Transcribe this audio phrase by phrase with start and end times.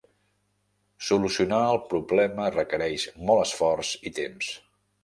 [1.09, 4.53] Solucionar el problema requereix molt esforç i temps.